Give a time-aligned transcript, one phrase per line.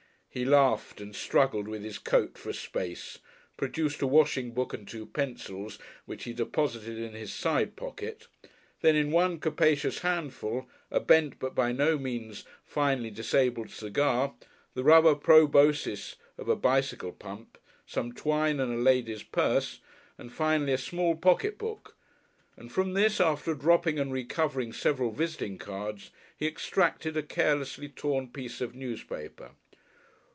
[0.33, 3.19] He laughed and struggled with his coat for a space,
[3.57, 8.27] produced a washing book and two pencils, which he deposited in his side pocket;
[8.79, 14.33] then in one capacious handful, a bent but by no means finally disabled cigar,
[14.73, 19.81] the rubber proboscis of a bicycle pump, some twine and a lady's purse,
[20.17, 21.97] and finally a small pocket book,
[22.55, 28.29] and from this, after dropping and recovering several visiting cards, he extracted a carelessly torn
[28.29, 29.51] piece of newspaper.